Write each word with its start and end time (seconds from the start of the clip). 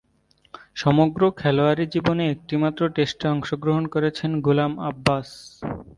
সমগ্র 0.75 1.21
খেলোয়াড়ী 1.39 1.85
জীবনে 1.93 2.23
একটিমাত্র 2.27 2.81
টেস্টে 2.95 3.25
অংশগ্রহণ 3.27 3.83
করেছেন 3.93 4.31
গুলাম 4.45 4.71
আব্বাস। 4.89 5.27